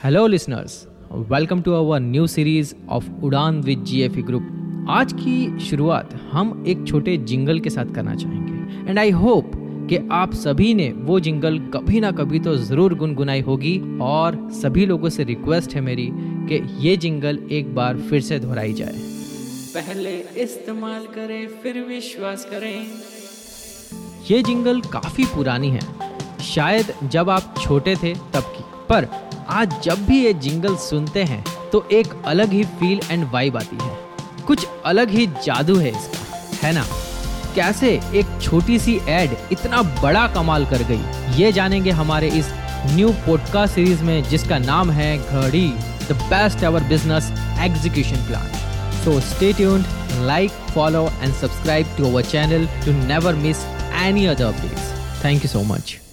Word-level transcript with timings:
Hello 0.00 0.26
listeners 0.26 0.72
welcome 1.30 1.60
to 1.62 1.74
our 1.74 2.00
new 2.00 2.26
series 2.26 2.74
of 2.88 3.04
Udaan 3.24 3.60
with 3.60 3.84
GFE 3.84 4.22
group 4.22 4.86
आज 4.90 5.12
की 5.12 5.58
शुरुआत 5.60 6.10
हम 6.32 6.64
एक 6.68 6.84
छोटे 6.88 7.16
जिंगल 7.30 7.60
के 7.60 7.70
साथ 7.70 7.94
करना 7.94 8.14
चाहेंगे। 8.14 8.90
एंड 8.90 8.98
आई 8.98 9.10
होप 9.12 9.50
कि 9.90 9.98
आप 10.12 10.34
सभी 10.34 10.72
ने 10.74 10.90
वो 10.98 11.18
जिंगल 11.20 11.58
कभी 11.74 12.00
ना 12.00 12.10
कभी 12.10 12.40
तो 12.40 12.54
ज़रूर 12.56 12.94
गुनगुनाई 12.94 13.40
होगी 13.40 13.74
और 14.02 14.38
सभी 14.52 14.86
लोगों 14.86 15.08
से 15.08 15.24
रिक्वेस्ट 15.24 15.74
है 15.74 15.80
मेरी 15.80 16.08
कि 16.12 16.62
ये 16.80 16.96
जिंगल 16.96 17.38
एक 17.50 17.74
बार 17.74 18.00
फिर 18.00 18.20
से 18.20 18.38
दोहराई 18.38 18.72
जाए। 18.72 19.00
पहले 19.74 20.16
इस्तेमाल 20.44 21.06
करें 21.14 21.46
फिर 21.62 21.82
विश्वास 21.88 22.44
करें। 22.44 22.86
ये 24.30 24.42
जिंगल 24.42 24.80
काफ़ी 24.92 25.24
पुरानी 25.34 25.70
है। 25.70 25.80
शायद 26.44 26.94
जब 27.10 27.30
आप 27.30 27.54
छोटे 27.60 27.96
थे 27.96 28.14
तब 28.14 28.54
की। 28.56 28.75
पर 28.88 29.08
आज 29.48 29.80
जब 29.84 30.06
भी 30.06 30.24
ये 30.24 30.32
जिंगल 30.34 30.76
सुनते 30.76 31.24
हैं 31.24 31.44
तो 31.72 31.86
एक 31.92 32.14
अलग 32.26 32.52
ही 32.52 32.64
फील 32.64 33.00
एंड 33.10 33.24
वाइब 33.32 33.56
आती 33.56 33.78
है 33.82 33.96
कुछ 34.46 34.66
अलग 34.84 35.10
ही 35.10 35.26
जादू 35.26 35.76
है 35.76 35.88
इसका, 35.88 36.66
है 36.66 36.72
ना 36.72 36.84
कैसे 37.54 37.90
एक 38.14 38.38
छोटी 38.42 38.78
सी 38.78 39.00
एड 39.08 39.36
इतना 39.52 39.82
बड़ा 40.02 40.26
कमाल 40.28 40.66
कर 40.66 40.82
गई 40.82 41.40
ये 41.42 41.52
जानेंगे 41.52 41.90
हमारे 41.90 42.28
इस 42.28 42.50
न्यू 42.86 43.12
पॉडकास्ट 43.26 43.74
सीरीज़ 43.74 44.02
में, 44.04 44.22
जिसका 44.22 44.58
नाम 44.58 44.90
है 44.90 45.16
घड़ी 45.18 45.68
the 46.08 46.18
best 46.22 46.64
ever 46.64 46.84
business 46.84 47.32
execution 47.60 48.26
plan 48.26 48.48
so 49.04 49.20
stay 49.20 49.52
tuned 49.52 49.86
like 50.26 50.50
follow 50.50 51.08
and 51.22 51.34
subscribe 51.34 51.96
to 51.98 52.10
our 52.10 52.24
channel 52.24 52.66
to 52.84 52.92
never 53.06 53.34
miss 53.34 53.64
any 54.02 54.26
other 54.26 54.52
updates. 54.52 55.24
Thank 55.24 55.44
you 55.44 55.48
so 55.48 55.64
much. 55.64 56.05